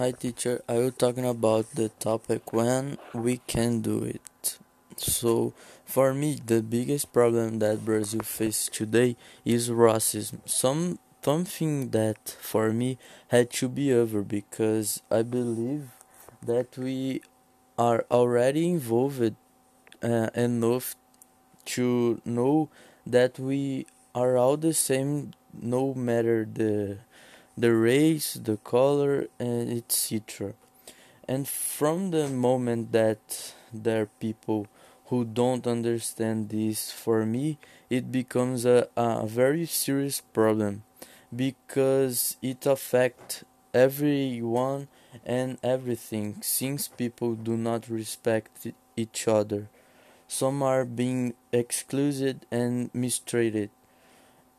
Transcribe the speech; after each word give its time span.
Hi 0.00 0.12
teacher, 0.12 0.62
I 0.66 0.78
will 0.78 0.92
talking 0.92 1.26
about 1.26 1.74
the 1.74 1.90
topic 1.90 2.54
when 2.54 2.96
we 3.12 3.36
can 3.46 3.82
do 3.82 4.02
it. 4.02 4.56
So 4.96 5.52
for 5.84 6.14
me 6.14 6.40
the 6.42 6.62
biggest 6.62 7.12
problem 7.12 7.58
that 7.58 7.84
Brazil 7.84 8.22
faces 8.22 8.70
today 8.70 9.18
is 9.44 9.68
racism. 9.68 10.38
Some 10.46 11.00
something 11.22 11.90
that 11.90 12.34
for 12.40 12.72
me 12.72 12.96
had 13.28 13.50
to 13.60 13.68
be 13.68 13.92
over 13.92 14.22
because 14.22 15.02
I 15.10 15.20
believe 15.20 15.90
that 16.40 16.78
we 16.78 17.20
are 17.76 18.06
already 18.10 18.70
involved 18.70 19.36
uh, 20.02 20.30
enough 20.34 20.96
to 21.76 22.22
know 22.24 22.70
that 23.04 23.38
we 23.38 23.84
are 24.14 24.38
all 24.38 24.56
the 24.56 24.72
same 24.72 25.32
no 25.52 25.92
matter 25.92 26.48
the 26.50 27.00
the 27.56 27.74
race, 27.74 28.34
the 28.34 28.56
color, 28.58 29.28
and 29.38 29.70
etc. 29.70 30.54
And 31.28 31.48
from 31.48 32.10
the 32.10 32.28
moment 32.28 32.92
that 32.92 33.54
there 33.72 34.02
are 34.02 34.10
people 34.18 34.66
who 35.06 35.24
don't 35.24 35.66
understand 35.66 36.50
this, 36.50 36.90
for 36.90 37.26
me, 37.26 37.58
it 37.88 38.12
becomes 38.12 38.64
a, 38.64 38.88
a 38.96 39.26
very 39.26 39.66
serious 39.66 40.20
problem 40.20 40.82
because 41.34 42.36
it 42.42 42.66
affects 42.66 43.44
everyone 43.74 44.88
and 45.24 45.58
everything 45.62 46.36
since 46.40 46.88
people 46.88 47.34
do 47.34 47.56
not 47.56 47.88
respect 47.88 48.66
each 48.96 49.28
other. 49.28 49.68
Some 50.28 50.62
are 50.62 50.84
being 50.84 51.34
excluded 51.52 52.46
and 52.50 52.90
mistreated 52.94 53.70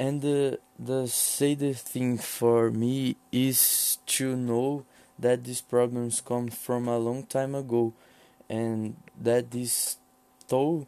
and 0.02 0.24
the 0.24 0.58
the 0.80 1.08
saddest 1.08 1.88
thing 1.88 2.18
for 2.18 2.72
me 2.72 3.18
is 3.32 4.00
to 4.08 4.36
know 4.36 4.84
that 5.20 5.44
these 5.44 5.62
problems 5.62 6.22
come 6.22 6.48
from 6.48 6.88
a 6.88 6.98
long 6.98 7.24
time 7.24 7.54
ago. 7.54 7.94
And 8.50 8.96
that 9.16 9.52
this 9.52 9.98
toll 10.48 10.88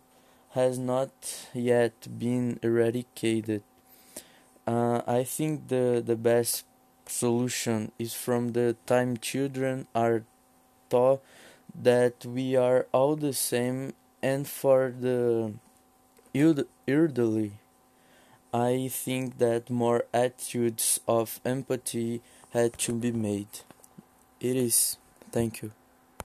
has 0.58 0.80
not 0.80 1.12
yet 1.54 2.08
been 2.20 2.60
eradicated. 2.62 3.62
Uh, 4.66 5.02
i 5.06 5.24
think 5.24 5.68
the 5.68 6.02
the 6.06 6.16
best 6.16 6.66
solution 7.06 7.92
is 8.00 8.14
from 8.14 8.54
the 8.54 8.78
time 8.86 9.18
children 9.18 9.86
are 9.94 10.24
taught 10.90 11.22
that 11.90 12.26
we 12.26 12.56
are 12.56 12.88
all 12.94 13.18
the 13.18 13.34
same 13.34 13.92
and 14.22 14.48
for 14.48 14.94
the 15.08 15.52
elderly 16.88 17.52
I 18.54 18.88
think 18.88 19.40
that 19.40 19.70
more 19.70 20.06
attitudes 20.14 21.00
of 21.08 21.42
empathy 21.44 22.22
had 22.52 22.78
to 22.80 22.94
be 22.94 23.12
made. 23.12 23.48
It 24.40 24.56
is. 24.56 24.98
Thank 25.32 25.62
you. 25.62 25.72